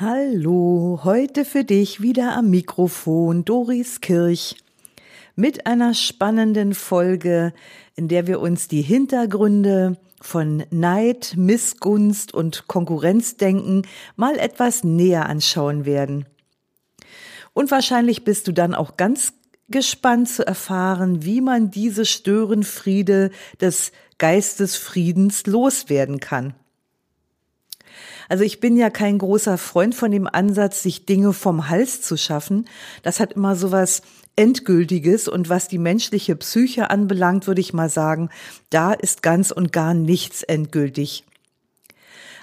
[0.00, 4.54] Hallo, heute für dich wieder am Mikrofon Doris Kirch
[5.34, 7.52] mit einer spannenden Folge,
[7.96, 15.84] in der wir uns die Hintergründe von Neid, Missgunst und Konkurrenzdenken mal etwas näher anschauen
[15.84, 16.26] werden.
[17.52, 19.32] Und wahrscheinlich bist du dann auch ganz
[19.68, 26.54] gespannt zu erfahren, wie man diese Störenfriede des Geistesfriedens loswerden kann.
[28.28, 32.16] Also ich bin ja kein großer Freund von dem Ansatz, sich Dinge vom Hals zu
[32.16, 32.68] schaffen.
[33.02, 34.02] Das hat immer so was
[34.36, 38.30] Endgültiges und was die menschliche Psyche anbelangt, würde ich mal sagen,
[38.70, 41.24] da ist ganz und gar nichts endgültig.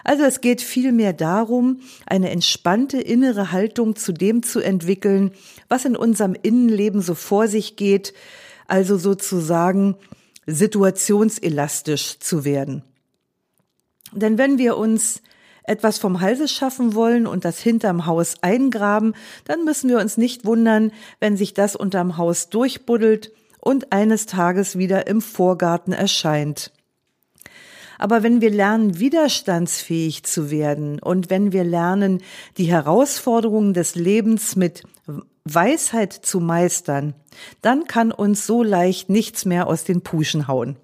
[0.04, 5.32] Also es geht vielmehr darum, eine entspannte innere Haltung zu dem zu entwickeln,
[5.68, 8.14] was in unserem Innenleben so vor sich geht,
[8.68, 9.96] also sozusagen
[10.46, 12.84] situationselastisch zu werden.
[14.12, 15.22] Denn wenn wir uns
[15.68, 20.46] etwas vom Halse schaffen wollen und das hinterm Haus eingraben, dann müssen wir uns nicht
[20.46, 26.72] wundern, wenn sich das unterm Haus durchbuddelt und eines Tages wieder im Vorgarten erscheint.
[27.98, 32.22] Aber wenn wir lernen, widerstandsfähig zu werden und wenn wir lernen,
[32.58, 34.84] die Herausforderungen des Lebens mit
[35.46, 37.14] Weisheit zu meistern,
[37.62, 40.78] dann kann uns so leicht nichts mehr aus den Puschen hauen.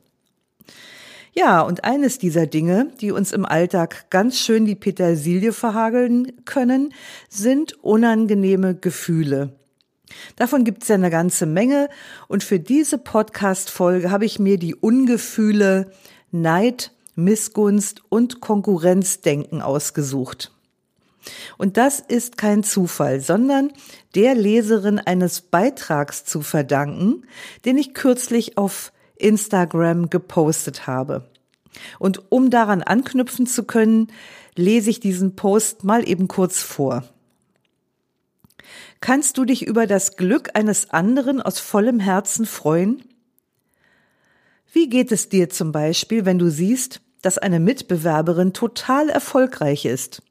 [1.34, 6.94] Ja, und eines dieser Dinge, die uns im Alltag ganz schön die Petersilie verhageln können,
[7.30, 9.56] sind unangenehme Gefühle.
[10.36, 11.88] Davon gibt's ja eine ganze Menge
[12.28, 15.92] und für diese Podcast-Folge habe ich mir die Ungefühle
[16.32, 20.52] Neid, Missgunst und Konkurrenzdenken ausgesucht.
[21.58, 23.72] Und das ist kein Zufall, sondern
[24.16, 27.24] der Leserin eines Beitrags zu verdanken,
[27.64, 31.30] den ich kürzlich auf Instagram gepostet habe.
[32.00, 34.08] Und um daran anknüpfen zu können,
[34.56, 37.04] lese ich diesen Post mal eben kurz vor.
[39.00, 43.04] Kannst du dich über das Glück eines anderen aus vollem Herzen freuen?
[44.72, 50.22] Wie geht es dir zum Beispiel, wenn du siehst, dass eine Mitbewerberin total erfolgreich ist?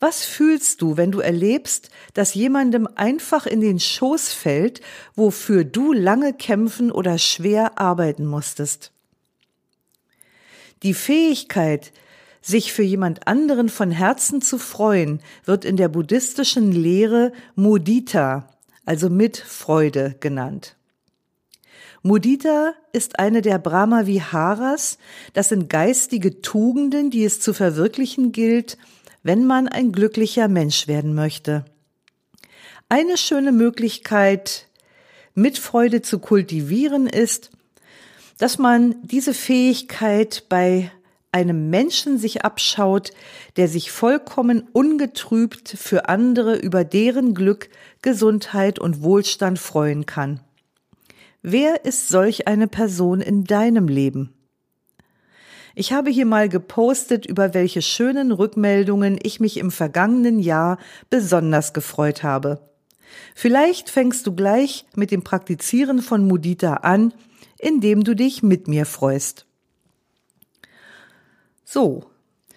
[0.00, 4.80] Was fühlst du, wenn du erlebst, dass jemandem einfach in den Schoß fällt,
[5.14, 8.92] wofür du lange kämpfen oder schwer arbeiten musstest?
[10.82, 11.92] Die Fähigkeit,
[12.42, 18.50] sich für jemand anderen von Herzen zu freuen, wird in der buddhistischen Lehre Mudita,
[18.84, 20.76] also mit Freude genannt.
[22.02, 24.98] Mudita ist eine der Brahma Viharas,
[25.32, 28.76] das sind geistige Tugenden, die es zu verwirklichen gilt,
[29.24, 31.64] wenn man ein glücklicher Mensch werden möchte.
[32.88, 34.68] Eine schöne Möglichkeit,
[35.34, 37.50] Mitfreude zu kultivieren ist,
[38.38, 40.92] dass man diese Fähigkeit bei
[41.32, 43.10] einem Menschen sich abschaut,
[43.56, 47.70] der sich vollkommen ungetrübt für andere über deren Glück,
[48.02, 50.40] Gesundheit und Wohlstand freuen kann.
[51.42, 54.32] Wer ist solch eine Person in deinem Leben?
[55.74, 60.78] Ich habe hier mal gepostet, über welche schönen Rückmeldungen ich mich im vergangenen Jahr
[61.10, 62.60] besonders gefreut habe.
[63.34, 67.12] Vielleicht fängst du gleich mit dem Praktizieren von Mudita an,
[67.58, 69.46] indem du dich mit mir freust.
[71.64, 72.04] So,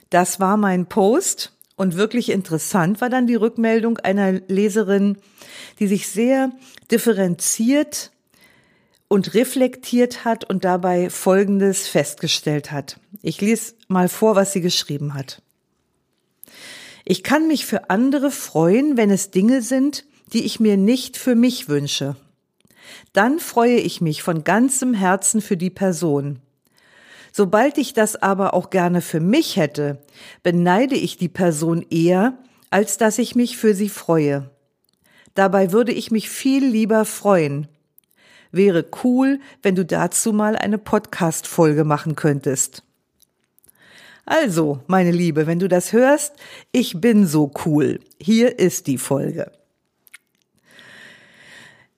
[0.10, 5.18] das war mein Post und wirklich interessant war dann die Rückmeldung einer Leserin,
[5.80, 6.52] die sich sehr
[6.92, 8.12] differenziert
[9.08, 13.00] und reflektiert hat und dabei Folgendes festgestellt hat.
[13.28, 15.42] Ich lese mal vor, was sie geschrieben hat.
[17.04, 21.36] Ich kann mich für andere freuen, wenn es Dinge sind, die ich mir nicht für
[21.36, 22.16] mich wünsche.
[23.12, 26.40] Dann freue ich mich von ganzem Herzen für die Person.
[27.34, 30.01] Sobald ich das aber auch gerne für mich hätte,
[30.42, 32.38] beneide ich die Person eher,
[32.69, 34.51] als dass ich mich für sie freue.
[35.34, 37.68] Dabei würde ich mich viel lieber freuen,
[38.51, 42.87] Wäre cool, wenn du dazu mal eine Podcast-Folge machen könntest.
[44.29, 46.33] Also, meine Liebe, wenn du das hörst,
[46.74, 48.01] ich bin so cool.
[48.19, 49.53] Hier ist die Folge.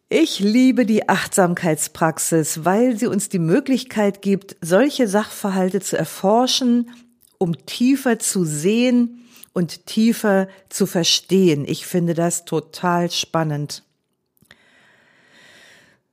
[0.10, 6.92] Ich liebe die Achtsamkeitspraxis, weil sie uns die Möglichkeit gibt, solche Sachverhalte zu erforschen,
[7.40, 11.66] um tiefer zu sehen und tiefer zu verstehen.
[11.68, 13.84] Ich finde das total spannend.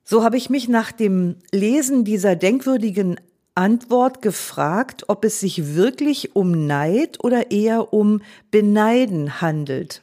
[0.02, 3.20] So habe ich mich nach dem Lesen dieser denkwürdigen
[3.56, 10.03] Antwort gefragt, ob es sich wirklich um Neid oder eher um Beneiden handelt.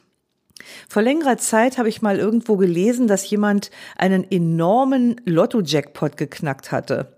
[0.88, 7.16] Vor längerer Zeit habe ich mal irgendwo gelesen, dass jemand einen enormen Lotto-Jackpot geknackt hatte.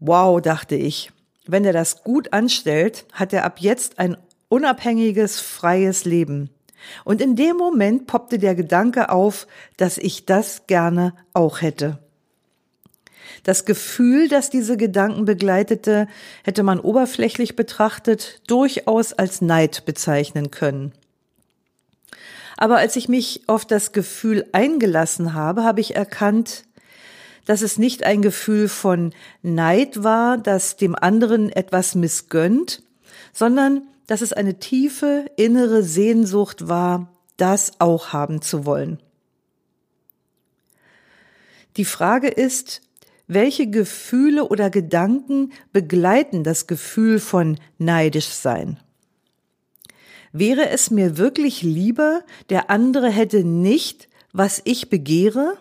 [0.00, 1.12] Wow, dachte ich.
[1.46, 4.16] Wenn er das gut anstellt, hat er ab jetzt ein
[4.48, 6.50] unabhängiges, freies Leben.
[7.04, 9.46] Und in dem Moment poppte der Gedanke auf,
[9.76, 12.01] dass ich das gerne auch hätte.
[13.42, 16.06] Das Gefühl, das diese Gedanken begleitete,
[16.44, 20.92] hätte man oberflächlich betrachtet durchaus als Neid bezeichnen können.
[22.56, 26.64] Aber als ich mich auf das Gefühl eingelassen habe, habe ich erkannt,
[27.44, 29.12] dass es nicht ein Gefühl von
[29.42, 32.84] Neid war, das dem anderen etwas missgönnt,
[33.32, 39.00] sondern dass es eine tiefe innere Sehnsucht war, das auch haben zu wollen.
[41.76, 42.82] Die Frage ist,
[43.26, 48.78] welche Gefühle oder Gedanken begleiten das Gefühl von neidisch sein?
[50.32, 55.58] Wäre es mir wirklich lieber, der andere hätte nicht, was ich begehre?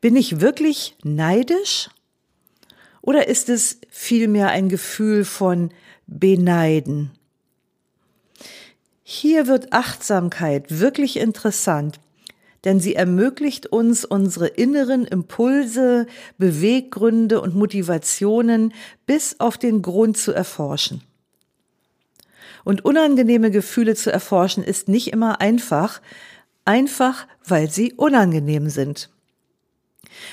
[0.00, 1.90] Bin ich wirklich neidisch?
[3.02, 5.70] Oder ist es vielmehr ein Gefühl von
[6.06, 7.10] beneiden?
[9.02, 12.00] Hier wird Achtsamkeit wirklich interessant,
[12.64, 16.06] denn sie ermöglicht uns, unsere inneren Impulse,
[16.38, 18.72] Beweggründe und Motivationen
[19.06, 21.02] bis auf den Grund zu erforschen.
[22.64, 26.00] Und unangenehme Gefühle zu erforschen ist nicht immer einfach,
[26.64, 29.10] einfach weil sie unangenehm sind.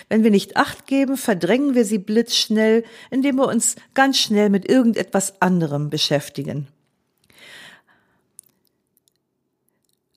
[0.09, 4.69] Wenn wir nicht acht geben, verdrängen wir sie blitzschnell, indem wir uns ganz schnell mit
[4.69, 6.67] irgendetwas anderem beschäftigen.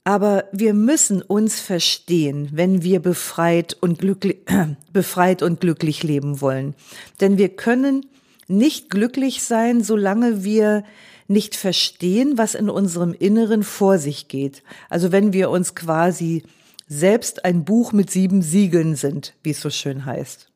[0.04, 4.38] Aber wir müssen uns verstehen, wenn wir befreit und glücklich,
[4.92, 6.74] befreit und glücklich leben wollen.
[7.22, 8.06] Denn wir können
[8.46, 10.84] nicht glücklich sein, solange wir
[11.26, 14.62] nicht verstehen, was in unserem Inneren vor sich geht.
[14.90, 16.42] Also wenn wir uns quasi
[16.86, 20.50] selbst ein Buch mit sieben Siegeln sind, wie es so schön heißt.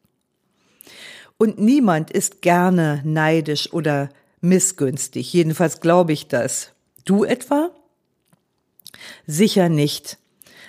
[1.38, 4.10] Und niemand ist gerne neidisch oder
[4.42, 5.32] missgünstig.
[5.32, 6.72] Jedenfalls glaube ich das.
[7.06, 7.70] Du etwa?
[9.26, 10.18] Sicher nicht.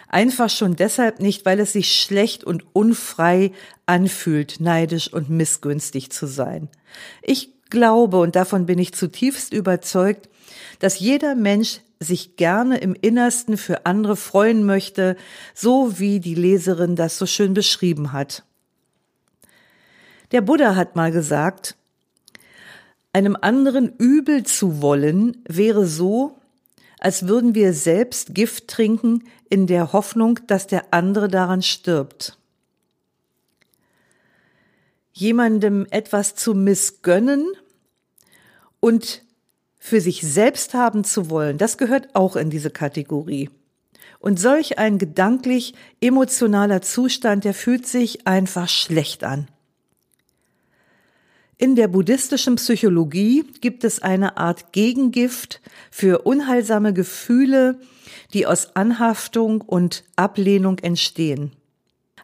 [0.08, 3.52] Einfach schon deshalb nicht, weil es sich schlecht und unfrei
[3.86, 6.68] anfühlt, neidisch und missgünstig zu sein.
[7.22, 10.30] Ich glaube, und davon bin ich zutiefst überzeugt,
[10.80, 15.16] dass jeder Mensch sich gerne im Innersten für andere freuen möchte,
[15.54, 18.44] so wie die Leserin das so schön beschrieben hat.
[20.32, 21.76] Der Buddha hat mal gesagt,
[23.12, 26.39] einem anderen übel zu wollen wäre so,
[27.00, 32.38] als würden wir selbst Gift trinken in der Hoffnung, dass der andere daran stirbt.
[35.14, 37.46] Jemandem etwas zu missgönnen
[38.80, 39.24] und
[39.78, 43.50] für sich selbst haben zu wollen, das gehört auch in diese Kategorie.
[44.20, 49.48] Und solch ein gedanklich emotionaler Zustand, der fühlt sich einfach schlecht an.
[51.62, 55.60] In der buddhistischen Psychologie gibt es eine Art Gegengift
[55.92, 57.82] für unheilsame Gefühle,
[58.34, 61.52] die aus Anhaftung und Ablehnung entstehen.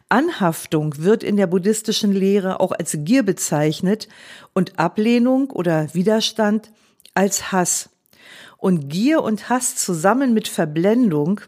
[0.08, 4.08] Anhaftung wird in der buddhistischen Lehre auch als Gier bezeichnet
[4.54, 6.72] und Ablehnung oder Widerstand
[7.12, 7.90] als Hass.
[8.56, 11.42] Und Gier und Hass zusammen mit Verblendung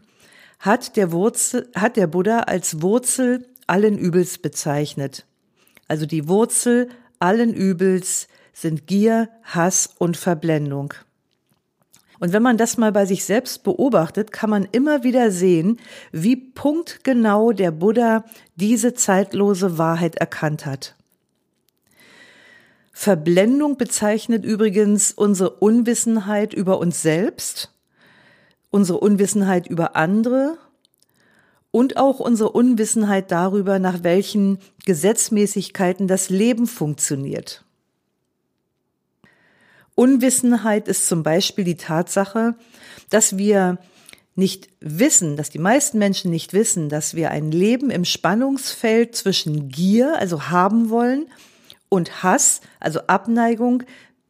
[0.59, 5.25] hat der, Wurzel, hat der Buddha als Wurzel allen Übels bezeichnet.
[5.87, 10.93] Also die Wurzel allen Übels sind Gier, Hass und Verblendung.
[12.19, 15.79] Und wenn man das mal bei sich selbst beobachtet, kann man immer wieder sehen,
[16.11, 20.95] wie punktgenau der Buddha diese zeitlose Wahrheit erkannt hat.
[22.91, 27.71] Verblendung bezeichnet übrigens unsere Unwissenheit über uns selbst,
[28.69, 30.57] unsere Unwissenheit über andere
[31.71, 37.63] und auch unsere Unwissenheit darüber, nach welchen Gesetzmäßigkeiten das Leben funktioniert.
[39.95, 42.55] Unwissenheit ist zum Beispiel die Tatsache,
[43.09, 43.77] dass wir
[44.35, 49.67] nicht wissen, dass die meisten Menschen nicht wissen, dass wir ein Leben im Spannungsfeld zwischen
[49.69, 51.27] Gier, also haben wollen,
[51.89, 53.83] und Hass, also Abneigung,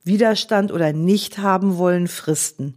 [0.03, 2.75] Widerstand oder nicht haben wollen, fristen.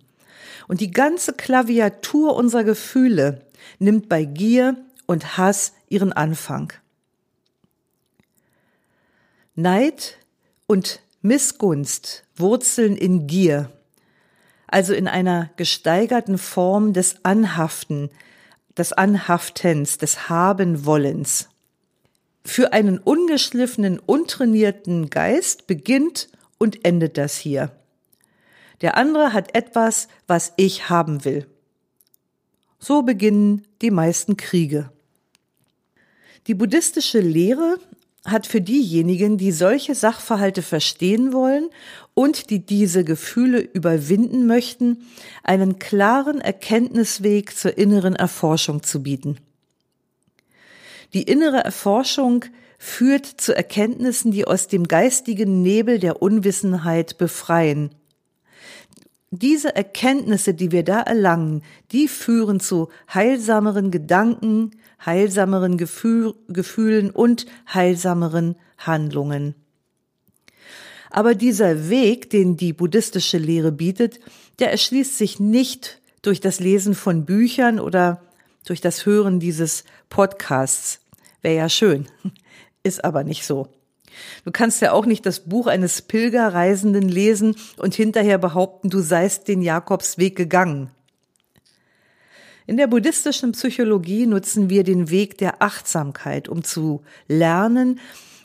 [0.68, 3.46] Und die ganze Klaviatur unserer Gefühle
[3.78, 4.76] nimmt bei Gier
[5.06, 6.72] und Hass ihren Anfang.
[9.54, 10.18] Neid
[10.66, 13.70] und Missgunst wurzeln in Gier.
[14.72, 18.10] also in einer gesteigerten Form des Anhaften,
[18.76, 21.50] des Anhaftens, des Habenwollens.
[22.44, 27.70] Für einen ungeschliffenen, untrainierten Geist beginnt und endet das hier.
[28.80, 31.46] Der andere hat etwas, was ich haben will.
[32.84, 34.90] So beginnen die meisten Kriege.
[36.48, 37.76] Die buddhistische Lehre
[38.26, 41.70] hat für diejenigen, die solche Sachverhalte verstehen wollen
[42.14, 45.06] und die diese Gefühle überwinden möchten,
[45.44, 49.36] einen klaren Erkenntnisweg zur inneren Erforschung zu bieten.
[51.14, 52.44] Die innere Erforschung
[52.78, 57.94] führt zu Erkenntnissen, die aus dem geistigen Nebel der Unwissenheit befreien
[59.32, 64.72] diese Erkenntnisse, die wir da erlangen, die führen zu heilsameren Gedanken,
[65.04, 69.54] heilsameren Gefühl, Gefühlen und heilsameren Handlungen.
[71.10, 74.20] Aber dieser Weg, den die buddhistische Lehre bietet,
[74.58, 78.22] der erschließt sich nicht durch das Lesen von Büchern oder
[78.66, 81.00] durch das Hören dieses Podcasts.
[81.40, 82.06] Wäre ja schön,
[82.82, 83.68] ist aber nicht so.
[84.44, 89.48] Du kannst ja auch nicht das Buch eines Pilgerreisenden lesen und hinterher behaupten, du seist
[89.48, 90.90] den Jakobsweg gegangen.
[92.66, 98.00] In der buddhistischen Psychologie nutzen wir den Weg der Achtsamkeit, um zu lernen,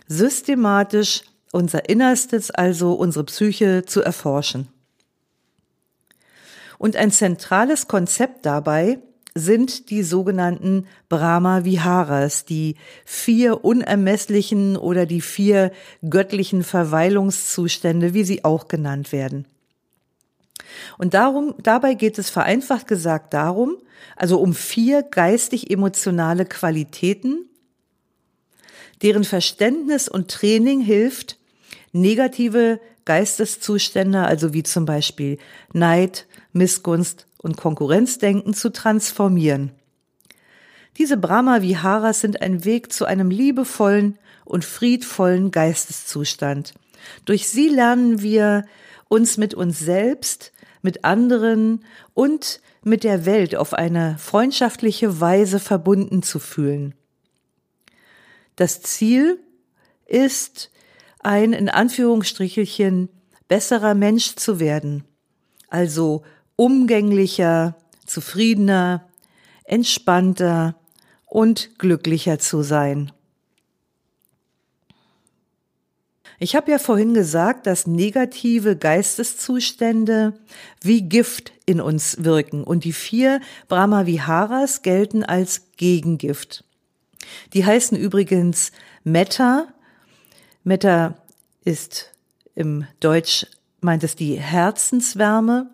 [0.07, 1.21] systematisch
[1.51, 4.67] unser Innerstes, also unsere Psyche, zu erforschen.
[6.77, 8.99] Und ein zentrales Konzept dabei
[9.37, 12.75] sind die sogenannten Brahma Viharas, die
[13.05, 15.71] vier unermesslichen oder die vier
[16.07, 19.45] göttlichen Verweilungszustände, wie sie auch genannt werden.
[20.97, 23.77] Und darum, dabei geht es vereinfacht gesagt darum,
[24.15, 27.49] also um vier geistig-emotionale Qualitäten,
[29.01, 31.37] deren Verständnis und Training hilft,
[31.91, 35.37] negative Geisteszustände, also wie zum Beispiel
[35.71, 39.71] Neid, Missgunst, und Konkurrenzdenken zu transformieren.
[40.97, 46.73] Diese Brahma Viharas sind ein Weg zu einem liebevollen und friedvollen Geisteszustand.
[47.25, 48.65] Durch sie lernen wir
[49.07, 50.51] uns mit uns selbst,
[50.81, 56.95] mit anderen und mit der Welt auf eine freundschaftliche Weise verbunden zu fühlen.
[58.55, 59.39] Das Ziel
[60.05, 60.69] ist,
[61.19, 63.09] ein in Anführungsstrichelchen
[63.47, 65.03] besserer Mensch zu werden,
[65.69, 66.23] also
[66.57, 69.07] umgänglicher, zufriedener,
[69.63, 70.75] entspannter
[71.25, 73.13] und glücklicher zu sein.
[76.39, 80.33] Ich habe ja vorhin gesagt, dass negative Geisteszustände
[80.81, 86.63] wie Gift in uns wirken und die vier Brahmaviharas gelten als Gegengift.
[87.53, 88.71] Die heißen übrigens
[89.03, 89.67] Metta.
[90.63, 91.15] Metta
[91.63, 92.11] ist
[92.53, 93.47] im Deutsch
[93.81, 95.69] meint es die Herzenswärme.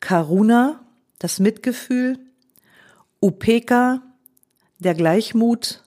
[0.00, 0.80] Karuna,
[1.18, 2.18] das Mitgefühl,
[3.20, 4.02] Upeka,
[4.78, 5.82] der Gleichmut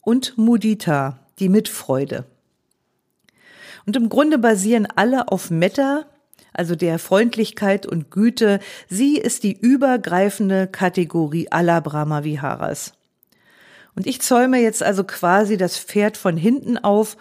[0.00, 2.24] und Mudita, die Mitfreude.
[3.84, 6.06] Und im Grunde basieren alle auf Metta,
[6.52, 8.60] also der Freundlichkeit und Güte.
[8.88, 12.94] Sie ist die übergreifende Kategorie aller Brahma-Viharas.
[13.96, 17.16] Und ich zäume jetzt also quasi das Pferd von hinten auf,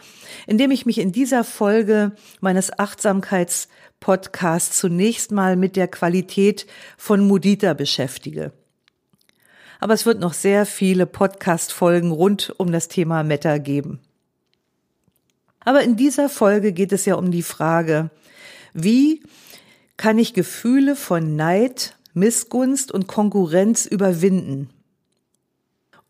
[0.45, 3.69] indem ich mich in dieser Folge meines Achtsamkeits
[4.01, 6.67] Podcast zunächst mal mit der Qualität
[6.97, 8.51] von Mudita beschäftige.
[9.79, 13.99] Aber es wird noch sehr viele Podcast-Folgen rund um das Thema Meta geben.
[15.61, 18.11] Aber in dieser Folge geht es ja um die Frage,
[18.73, 19.23] wie
[19.97, 24.69] kann ich Gefühle von Neid, Missgunst und Konkurrenz überwinden?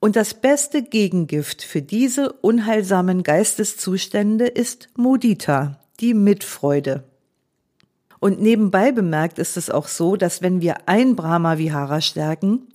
[0.06, 7.06] Und das beste Gegengift für diese unheilsamen Geisteszustände ist Mudita, die Mitfreude.
[8.20, 12.68] Und nebenbei bemerkt ist es auch so, dass wenn wir ein Brahma Vihara stärken,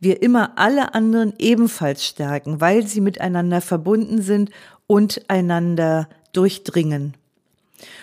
[0.00, 4.50] wir immer alle anderen ebenfalls stärken, weil sie miteinander verbunden sind
[4.86, 7.14] und einander durchdringen.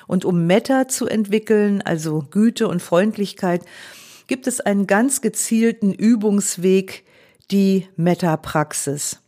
[0.07, 3.61] Und um Metta zu entwickeln, also Güte und Freundlichkeit,
[4.25, 7.03] gibt es einen ganz gezielten Übungsweg,
[7.51, 9.19] die Metta-Praxis.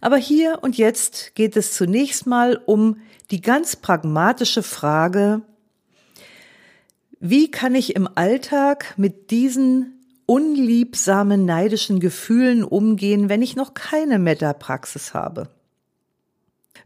[0.00, 2.98] Aber hier und jetzt geht es zunächst mal um
[3.30, 5.42] die ganz pragmatische Frage,
[7.20, 14.18] wie kann ich im Alltag mit diesen unliebsamen, neidischen Gefühlen umgehen, wenn ich noch keine
[14.18, 15.48] Meta-Praxis habe?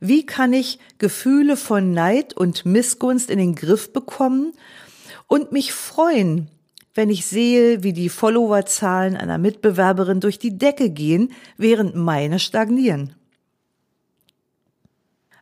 [0.01, 4.53] Wie kann ich Gefühle von Neid und Missgunst in den Griff bekommen
[5.27, 6.49] und mich freuen,
[6.99, 13.15] wenn ich sehe, wie die Followerzahlen einer Mitbewerberin durch die Decke gehen, während meine stagnieren?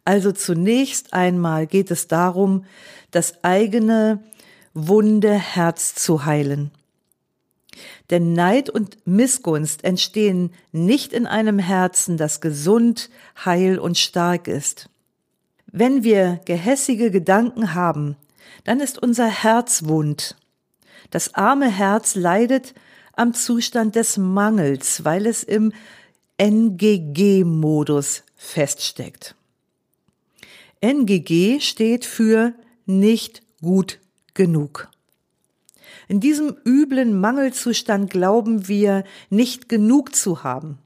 [0.04, 2.66] Also zunächst einmal geht es darum,
[3.10, 4.22] das eigene
[4.74, 6.72] wunde Herz zu heilen.
[8.10, 13.08] Denn Neid und Missgunst entstehen nicht in einem Herzen, das gesund,
[13.46, 14.90] heil und stark ist.
[15.72, 18.14] Wenn wir gehässige Gedanken haben,
[18.64, 20.36] dann ist unser Herz wund.
[21.10, 22.74] Das arme Herz leidet
[23.14, 25.72] am Zustand des Mangels, weil es im
[26.38, 29.34] NGG-Modus feststeckt.
[30.80, 33.98] NGG steht für nicht gut
[34.34, 34.88] genug.
[36.08, 40.78] In diesem üblen Mangelzustand glauben wir, nicht genug zu haben.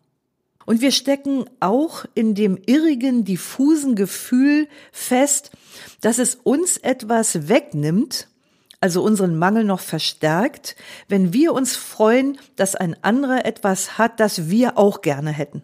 [0.64, 5.50] Und wir stecken auch in dem irrigen, diffusen Gefühl fest,
[6.00, 8.28] dass es uns etwas wegnimmt,
[8.80, 10.74] also unseren Mangel noch verstärkt,
[11.08, 15.62] wenn wir uns freuen, dass ein anderer etwas hat, das wir auch gerne hätten.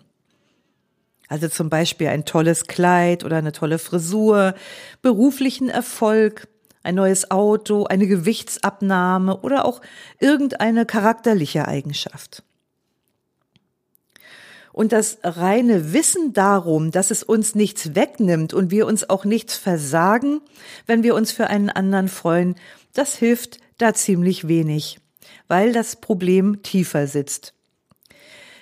[1.29, 4.55] Also zum Beispiel ein tolles Kleid oder eine tolle Frisur,
[5.03, 6.47] beruflichen Erfolg,
[6.83, 9.81] ein neues Auto, eine Gewichtsabnahme oder auch
[10.21, 12.45] irgendeine charakterliche Eigenschaft.
[14.77, 19.57] Und das reine Wissen darum, dass es uns nichts wegnimmt und wir uns auch nichts
[19.57, 20.43] versagen,
[20.87, 22.57] wenn wir uns für einen anderen freuen,
[22.93, 25.01] das hilft da ziemlich wenig,
[25.49, 27.55] weil das Problem tiefer sitzt.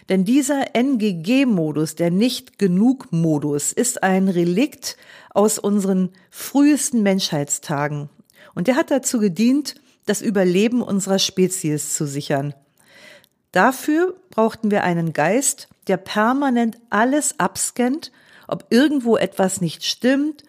[0.09, 4.97] Denn dieser NGG-Modus, der Nicht-Genug-Modus, ist ein Relikt
[5.31, 8.09] aus unseren frühesten Menschheitstagen.
[8.55, 9.75] Und der hat dazu gedient,
[10.07, 12.55] das Überleben unserer Spezies zu sichern.
[13.51, 18.13] Dafür brauchten wir einen Geist, der permanent alles abscannt,
[18.49, 20.43] ob irgendwo etwas nicht stimmt,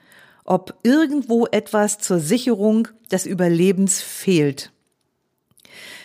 [0.44, 4.72] ob irgendwo etwas zur Sicherung des Überlebens fehlt.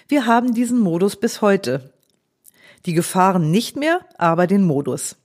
[0.08, 1.92] Wir haben diesen Modus bis heute.
[2.86, 5.16] Die Gefahren nicht mehr, aber den Modus.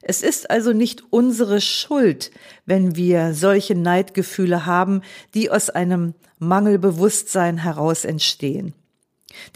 [0.00, 2.30] Es ist also nicht unsere Schuld,
[2.66, 5.02] wenn wir solche Neidgefühle haben,
[5.34, 8.74] die aus einem Mangelbewusstsein heraus entstehen.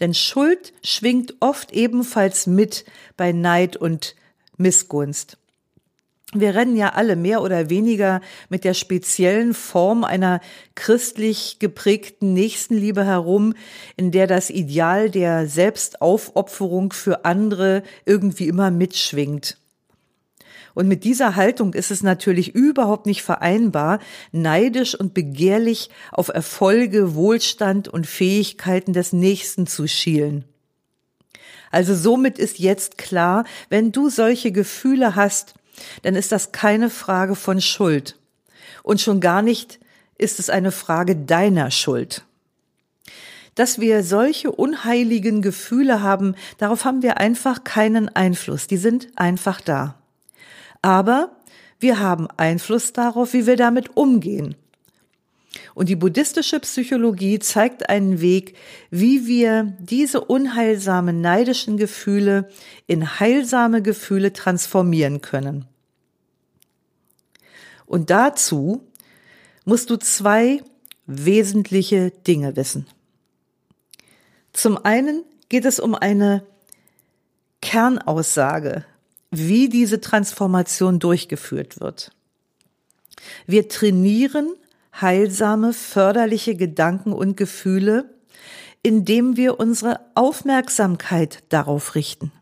[0.00, 2.84] Denn Schuld schwingt oft ebenfalls mit
[3.16, 4.14] bei Neid und
[4.56, 5.38] Missgunst.
[6.32, 10.40] Wir rennen ja alle mehr oder weniger mit der speziellen Form einer
[10.74, 13.54] christlich geprägten Nächstenliebe herum,
[13.96, 19.56] in der das Ideal der Selbstaufopferung für andere irgendwie immer mitschwingt.
[20.76, 23.98] Und mit dieser Haltung ist es natürlich überhaupt nicht vereinbar,
[24.30, 30.44] neidisch und begehrlich auf Erfolge, Wohlstand und Fähigkeiten des Nächsten zu schielen.
[31.70, 35.54] Also somit ist jetzt klar, wenn du solche Gefühle hast,
[36.02, 38.18] dann ist das keine Frage von Schuld.
[38.82, 39.80] Und schon gar nicht
[40.18, 42.26] ist es eine Frage deiner Schuld.
[43.54, 48.66] Dass wir solche unheiligen Gefühle haben, darauf haben wir einfach keinen Einfluss.
[48.66, 49.94] Die sind einfach da.
[50.86, 51.32] Aber
[51.80, 54.54] wir haben Einfluss darauf, wie wir damit umgehen.
[55.74, 58.56] Und die buddhistische Psychologie zeigt einen Weg,
[58.88, 62.48] wie wir diese unheilsamen, neidischen Gefühle
[62.86, 65.64] in heilsame Gefühle transformieren können.
[67.84, 68.86] Und dazu
[69.64, 70.62] musst du zwei
[71.06, 72.86] wesentliche Dinge wissen.
[74.52, 76.46] Zum einen geht es um eine
[77.60, 78.84] Kernaussage,
[79.30, 82.10] wie diese Transformation durchgeführt wird.
[83.46, 84.54] Wir trainieren
[85.00, 88.10] heilsame, förderliche Gedanken und Gefühle,
[88.82, 92.32] indem wir unsere Aufmerksamkeit darauf richten.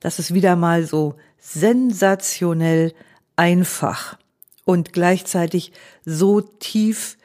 [0.00, 2.94] Das ist wieder mal so sensationell
[3.36, 4.18] einfach
[4.64, 5.72] und gleichzeitig
[6.04, 7.18] so tief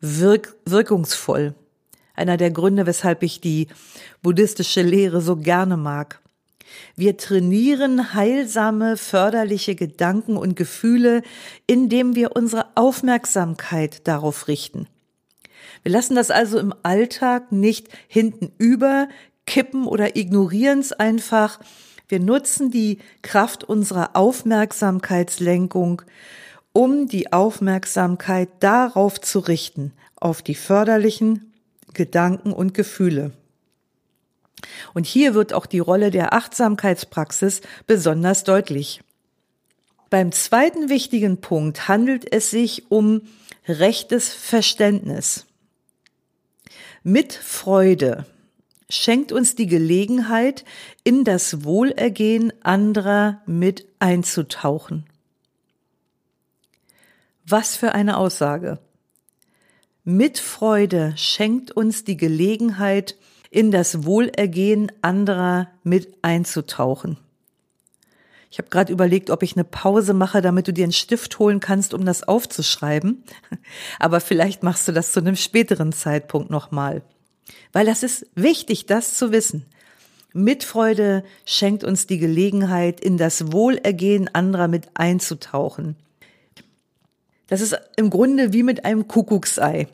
[0.00, 1.54] wirk wirkungsvoll.
[2.14, 3.68] Einer der Gründe, weshalb ich die
[4.22, 6.20] buddhistische Lehre so gerne mag.
[6.96, 11.22] Wir trainieren heilsame, förderliche Gedanken und Gefühle,
[11.66, 14.86] indem wir unsere Aufmerksamkeit darauf richten.
[15.82, 19.08] Wir lassen das also im Alltag nicht hinten über,
[19.46, 21.60] kippen oder ignorieren es einfach.
[22.08, 26.02] Wir nutzen die Kraft unserer Aufmerksamkeitslenkung,
[26.72, 31.52] um die Aufmerksamkeit darauf zu richten, auf die förderlichen
[31.94, 33.32] Gedanken und Gefühle.
[34.94, 39.02] Und hier wird auch die Rolle der Achtsamkeitspraxis besonders deutlich.
[40.10, 43.22] Beim zweiten wichtigen Punkt handelt es sich um
[43.66, 45.44] rechtes Verständnis.
[47.02, 48.26] Mit Freude
[48.88, 50.64] schenkt uns die Gelegenheit,
[51.04, 55.04] in das Wohlergehen anderer mit einzutauchen.
[57.44, 58.78] Was für eine Aussage.
[60.04, 63.16] Mit Freude schenkt uns die Gelegenheit,
[63.50, 67.18] in das Wohlergehen anderer mit einzutauchen.
[68.50, 71.60] Ich habe gerade überlegt, ob ich eine Pause mache, damit du dir einen Stift holen
[71.60, 73.22] kannst, um das aufzuschreiben.
[73.98, 77.02] Aber vielleicht machst du das zu einem späteren Zeitpunkt nochmal.
[77.72, 79.66] Weil das ist wichtig, das zu wissen.
[80.32, 85.96] Mitfreude schenkt uns die Gelegenheit, in das Wohlergehen anderer mit einzutauchen.
[87.48, 89.88] Das ist im Grunde wie mit einem Kuckucksei.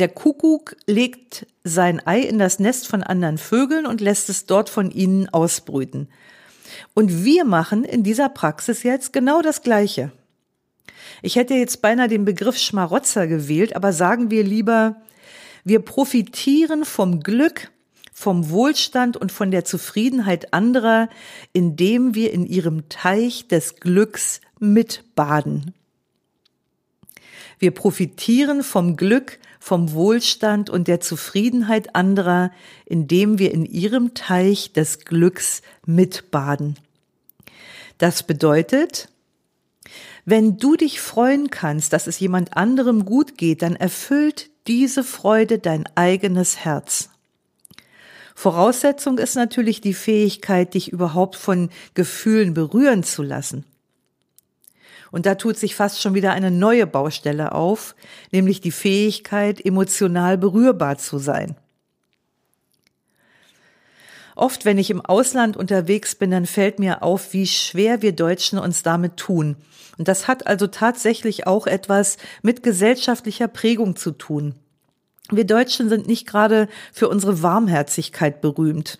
[0.00, 4.70] Der Kuckuck legt sein Ei in das Nest von anderen Vögeln und lässt es dort
[4.70, 6.08] von ihnen ausbrüten.
[6.94, 10.10] Und wir machen in dieser Praxis jetzt genau das Gleiche.
[11.20, 14.96] Ich hätte jetzt beinahe den Begriff Schmarotzer gewählt, aber sagen wir lieber,
[15.64, 17.70] wir profitieren vom Glück,
[18.14, 21.10] vom Wohlstand und von der Zufriedenheit anderer,
[21.52, 25.74] indem wir in ihrem Teich des Glücks mitbaden.
[27.58, 32.50] Wir profitieren vom Glück, vom Wohlstand und der Zufriedenheit anderer,
[32.86, 36.76] indem wir in ihrem Teich des Glücks mitbaden.
[37.98, 39.10] Das bedeutet,
[40.24, 45.58] wenn du dich freuen kannst, dass es jemand anderem gut geht, dann erfüllt diese Freude
[45.58, 47.10] dein eigenes Herz.
[48.34, 53.66] Voraussetzung ist natürlich die Fähigkeit, dich überhaupt von Gefühlen berühren zu lassen.
[55.10, 57.94] Und da tut sich fast schon wieder eine neue Baustelle auf,
[58.30, 61.56] nämlich die Fähigkeit, emotional berührbar zu sein.
[64.36, 68.58] Oft, wenn ich im Ausland unterwegs bin, dann fällt mir auf, wie schwer wir Deutschen
[68.58, 69.56] uns damit tun.
[69.98, 74.54] Und das hat also tatsächlich auch etwas mit gesellschaftlicher Prägung zu tun.
[75.30, 78.98] Wir Deutschen sind nicht gerade für unsere Warmherzigkeit berühmt.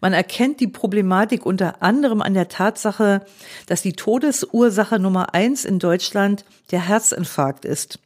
[0.00, 3.24] Man erkennt die Problematik unter anderem an der Tatsache,
[3.66, 7.98] dass die Todesursache Nummer eins in Deutschland der Herzinfarkt ist.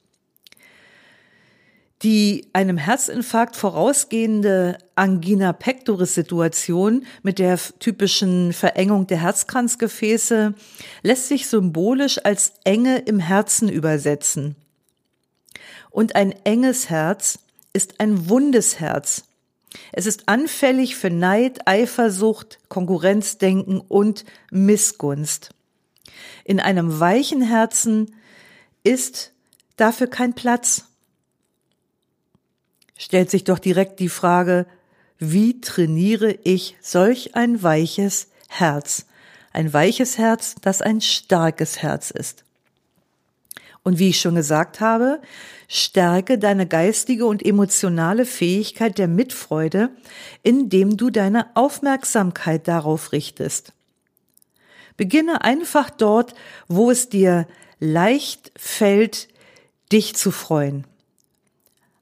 [2.03, 10.55] Die einem Herzinfarkt vorausgehende Angina pectoris Situation mit der typischen Verengung der Herzkranzgefäße
[11.03, 14.55] lässt sich symbolisch als Enge im Herzen übersetzen.
[15.90, 17.40] Und ein enges Herz
[17.72, 19.24] ist ein wundes Herz.
[19.93, 25.51] Es ist anfällig für Neid, Eifersucht, Konkurrenzdenken und Missgunst.
[26.45, 28.14] In einem weichen Herzen
[28.85, 29.33] ist
[29.77, 30.85] dafür kein Platz.
[32.97, 34.67] Stellt sich doch direkt die Frage,
[35.19, 39.07] wie trainiere ich solch ein weiches Herz?
[39.53, 42.45] Ein weiches Herz, das ein starkes Herz ist.
[43.88, 45.18] Und wie ich schon gesagt habe,
[45.66, 49.88] stärke deine geistige und emotionale Fähigkeit der Mitfreude,
[50.42, 53.72] indem du deine Aufmerksamkeit darauf richtest.
[54.98, 56.35] Beginne einfach dort,
[56.68, 57.48] wo es dir
[57.81, 59.29] leicht fällt,
[59.90, 60.87] dich zu freuen.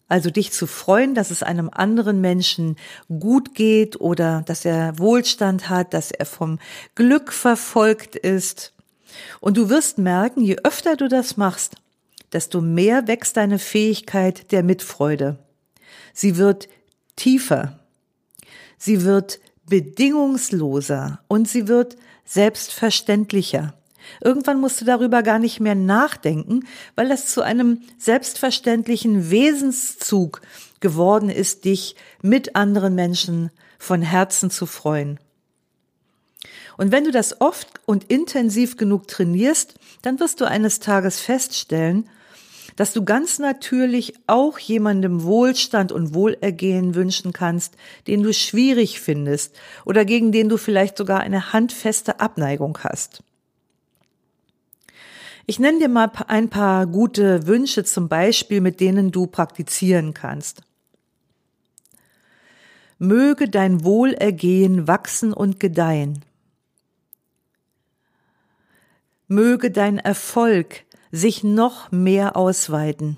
[0.08, 2.74] Also dich zu freuen, dass es einem anderen Menschen
[3.20, 6.58] gut geht oder dass er Wohlstand hat, dass er vom
[6.96, 8.72] Glück verfolgt ist
[9.40, 11.76] und du wirst merken, je öfter du das machst,
[12.32, 15.38] desto mehr wächst deine Fähigkeit der Mitfreude.
[16.12, 16.68] Sie wird
[17.16, 17.78] tiefer.
[18.78, 23.74] Sie wird bedingungsloser und sie wird selbstverständlicher.
[24.22, 30.40] Irgendwann musst du darüber gar nicht mehr nachdenken, weil das zu einem selbstverständlichen Wesenszug
[30.80, 35.18] geworden ist, dich mit anderen Menschen von Herzen zu freuen.
[36.76, 42.08] Und wenn du das oft und intensiv genug trainierst, dann wirst du eines Tages feststellen,
[42.76, 49.56] dass du ganz natürlich auch jemandem Wohlstand und Wohlergehen wünschen kannst, den du schwierig findest
[49.86, 53.22] oder gegen den du vielleicht sogar eine handfeste Abneigung hast.
[55.46, 60.62] Ich nenne dir mal ein paar gute Wünsche zum Beispiel, mit denen du praktizieren kannst.
[62.98, 66.24] Möge dein Wohlergehen wachsen und gedeihen.
[69.28, 73.16] Möge dein Erfolg sich noch mehr ausweiten.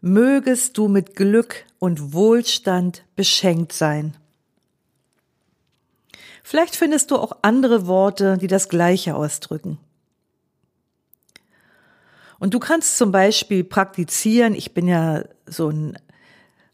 [0.00, 4.16] Mögest du mit Glück und Wohlstand beschenkt sein.
[6.42, 9.78] Vielleicht findest du auch andere Worte, die das Gleiche ausdrücken.
[12.38, 15.98] Und du kannst zum Beispiel praktizieren, ich bin ja so ein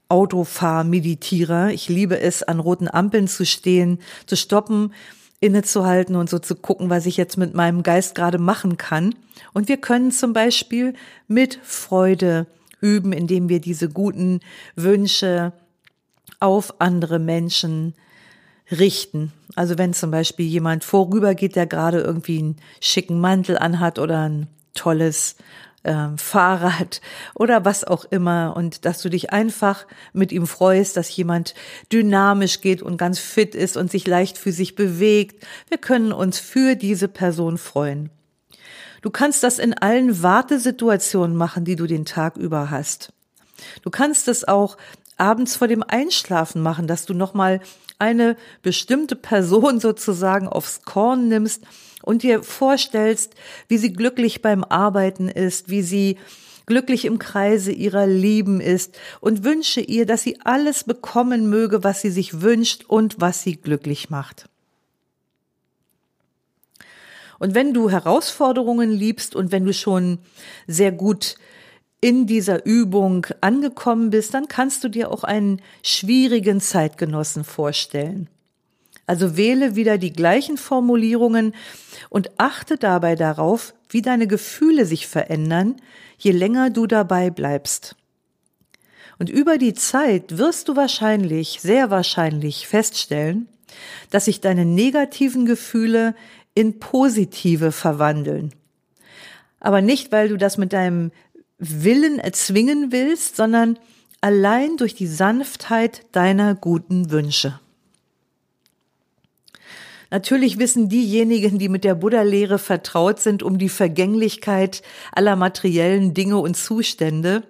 [0.09, 4.92] Autofahr-Meditierer, ich liebe es, an roten Ampeln zu stehen, zu stoppen
[5.40, 9.14] innezuhalten und so zu gucken, was ich jetzt mit meinem Geist gerade machen kann.
[9.53, 10.94] Und wir können zum Beispiel
[11.29, 12.46] mit Freude
[12.81, 14.40] üben, indem wir diese guten
[14.76, 15.53] Wünsche
[16.40, 17.94] auf andere Menschen
[18.70, 19.33] richten.
[19.57, 24.46] Also wenn zum Beispiel jemand vorübergeht, der gerade irgendwie einen schicken Mantel anhat oder ein
[24.74, 25.37] tolles
[25.82, 27.00] äh, Fahrrad
[27.34, 31.54] oder was auch immer und dass du dich einfach mit ihm freust, dass jemand
[31.92, 35.44] dynamisch geht und ganz fit ist und sich leicht für sich bewegt.
[35.68, 38.10] Wir können uns für diese Person freuen.
[39.02, 43.12] Du kannst das in allen Wartesituationen machen, die du den Tag über hast.
[43.82, 44.76] Du kannst es auch
[45.16, 47.60] abends vor dem Einschlafen machen, dass du nochmal
[48.00, 51.62] eine bestimmte Person sozusagen aufs Korn nimmst
[52.02, 53.34] und dir vorstellst,
[53.68, 56.18] wie sie glücklich beim Arbeiten ist, wie sie
[56.66, 62.00] glücklich im Kreise ihrer Lieben ist und wünsche ihr, dass sie alles bekommen möge, was
[62.00, 64.48] sie sich wünscht und was sie glücklich macht.
[67.40, 70.18] Und wenn du Herausforderungen liebst und wenn du schon
[70.66, 71.36] sehr gut
[72.00, 78.28] in dieser Übung angekommen bist, dann kannst du dir auch einen schwierigen Zeitgenossen vorstellen.
[79.06, 81.54] Also wähle wieder die gleichen Formulierungen
[82.10, 85.76] und achte dabei darauf, wie deine Gefühle sich verändern,
[86.16, 87.96] je länger du dabei bleibst.
[89.18, 93.48] Und über die Zeit wirst du wahrscheinlich, sehr wahrscheinlich feststellen,
[94.10, 96.14] dass sich deine negativen Gefühle
[96.54, 98.54] in positive verwandeln.
[99.58, 101.10] Aber nicht, weil du das mit deinem
[101.61, 103.79] Willen erzwingen willst, sondern
[104.20, 107.61] allein durch die Sanftheit deiner guten Wünsche.
[110.11, 116.38] Natürlich wissen diejenigen, die mit der Buddha-Lehre vertraut sind, um die Vergänglichkeit aller materiellen Dinge
[116.38, 117.44] und Zustände.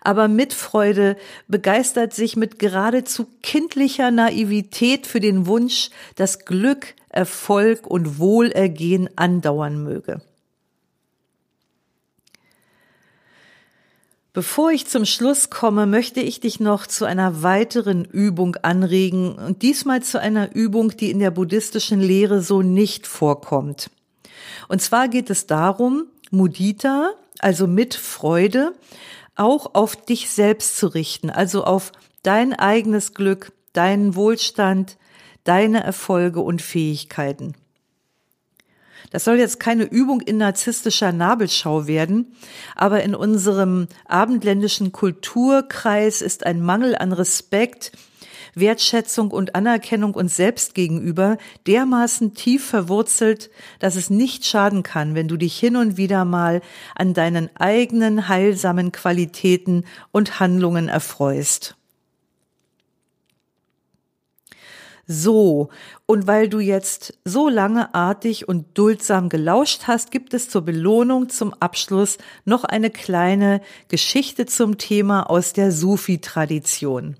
[0.00, 8.18] Aber Mitfreude begeistert sich mit geradezu kindlicher Naivität für den Wunsch, dass Glück, Erfolg und
[8.18, 10.20] Wohlergehen andauern möge.
[14.38, 19.62] Bevor ich zum Schluss komme, möchte ich dich noch zu einer weiteren Übung anregen und
[19.62, 23.90] diesmal zu einer Übung, die in der buddhistischen Lehre so nicht vorkommt.
[24.68, 28.74] Und zwar geht es darum, Mudita, also mit Freude,
[29.34, 31.90] auch auf dich selbst zu richten, also auf
[32.22, 34.98] dein eigenes Glück, deinen Wohlstand,
[35.42, 37.56] deine Erfolge und Fähigkeiten.
[39.10, 42.34] Das soll jetzt keine Übung in narzisstischer Nabelschau werden,
[42.74, 47.92] aber in unserem abendländischen Kulturkreis ist ein Mangel an Respekt,
[48.54, 55.28] Wertschätzung und Anerkennung uns selbst gegenüber dermaßen tief verwurzelt, dass es nicht schaden kann, wenn
[55.28, 56.60] du dich hin und wieder mal
[56.94, 61.77] an deinen eigenen heilsamen Qualitäten und Handlungen erfreust.
[65.10, 65.70] So,
[66.04, 71.30] und weil du jetzt so lange artig und duldsam gelauscht hast, gibt es zur Belohnung
[71.30, 77.16] zum Abschluss noch eine kleine Geschichte zum Thema aus der Sufi-Tradition.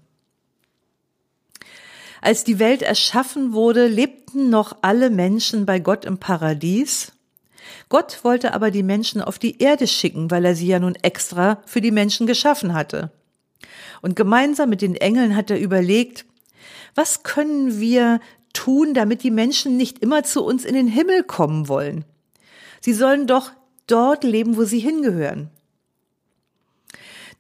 [2.21, 7.13] Als die Welt erschaffen wurde, lebten noch alle Menschen bei Gott im Paradies.
[7.89, 11.63] Gott wollte aber die Menschen auf die Erde schicken, weil er sie ja nun extra
[11.65, 13.13] für die Menschen geschaffen hatte.
[14.03, 16.27] Und gemeinsam mit den Engeln hat er überlegt,
[16.95, 18.21] was können wir
[18.53, 22.05] tun, damit die Menschen nicht immer zu uns in den Himmel kommen wollen?
[22.81, 23.53] Sie sollen doch
[23.87, 25.51] dort leben, wo sie hingehören.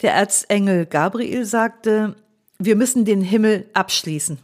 [0.02, 2.14] Der Erzengel Gabriel sagte,
[2.58, 4.38] wir müssen den Himmel abschließen.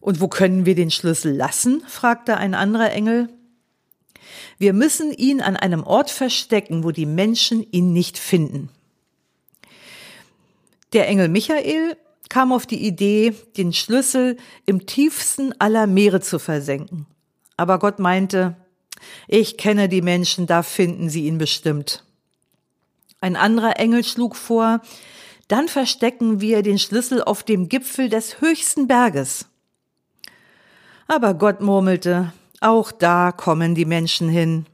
[0.00, 1.82] Und wo können wir den Schlüssel lassen?
[1.86, 3.28] fragte ein anderer Engel.
[4.58, 8.70] Wir müssen ihn an einem Ort verstecken, wo die Menschen ihn nicht finden.
[10.92, 11.96] Der Engel Michael
[12.28, 17.06] kam auf die Idee, den Schlüssel im tiefsten aller Meere zu versenken.
[17.56, 18.56] Aber Gott meinte,
[19.28, 22.04] ich kenne die Menschen, da finden sie ihn bestimmt.
[23.20, 24.80] Ein anderer Engel schlug vor,
[25.48, 29.46] dann verstecken wir den Schlüssel auf dem Gipfel des höchsten Berges.
[31.06, 34.66] Aber Gott murmelte, auch da kommen die Menschen hin.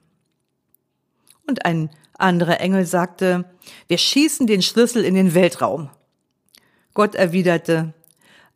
[1.47, 3.45] Und ein anderer Engel sagte,
[3.89, 5.91] wir schießen den Schlüssel in den Weltraum.
[6.95, 7.95] Gott erwiderte,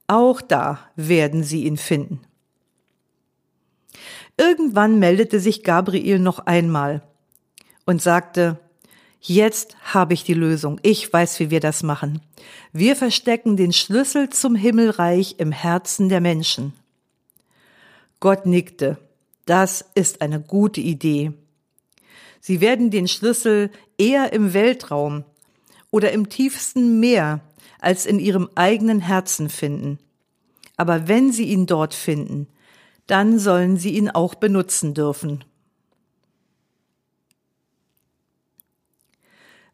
[0.07, 2.21] auch da werden sie ihn finden.
[4.37, 7.03] Irgendwann meldete sich Gabriel noch einmal
[7.87, 8.59] und sagte,
[9.29, 10.79] Jetzt habe ich die Lösung.
[10.85, 12.21] Ich weiß, wie wir das machen.
[12.73, 16.75] Wir verstecken den Schlüssel zum Himmelreich im Herzen der Menschen.
[18.21, 18.99] Gott nickte.
[19.45, 21.33] Das ist eine gute Idee.
[22.41, 25.25] Sie werden den Schlüssel eher im Weltraum
[25.91, 27.41] oder im tiefsten Meer
[27.81, 29.99] als in ihrem eigenen Herzen finden.
[30.77, 32.49] Aber wenn sie ihn dort finden,
[33.07, 35.45] dann sollen sie ihn auch benutzen dürfen.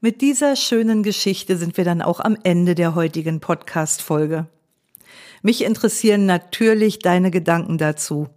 [0.00, 4.48] Mit dieser schönen Geschichte sind wir dann auch am Ende der heutigen Podcast-Folge.
[5.42, 8.28] Mich interessieren natürlich deine Gedanken dazu.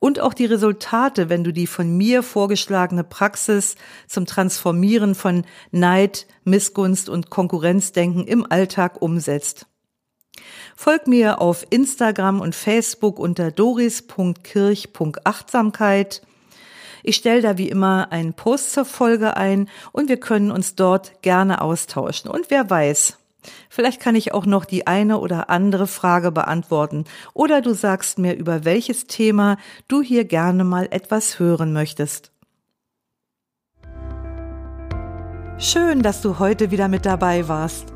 [0.00, 3.76] Und auch die Resultate, wenn du die von mir vorgeschlagene Praxis
[4.08, 9.68] zum Transformieren von Neid, Missgunst und Konkurrenzdenken im Alltag umsetzt.
[10.74, 16.22] Folg mir auf Instagram und Facebook unter doris.kirch.achtsamkeit.
[17.02, 21.22] Ich stelle da wie immer einen Post zur Folge ein und wir können uns dort
[21.22, 22.28] gerne austauschen.
[22.30, 23.19] Und wer weiß,
[23.68, 28.34] Vielleicht kann ich auch noch die eine oder andere Frage beantworten oder du sagst mir,
[28.34, 29.56] über welches Thema
[29.88, 32.32] du hier gerne mal etwas hören möchtest.
[35.58, 37.92] Schön, dass du heute wieder mit dabei warst.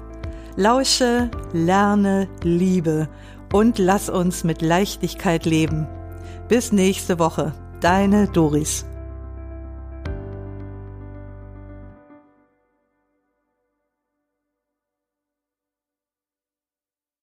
[0.56, 3.08] Lausche, lerne, liebe
[3.52, 5.88] und lass uns mit Leichtigkeit leben.
[6.48, 8.84] Bis nächste Woche, deine Doris.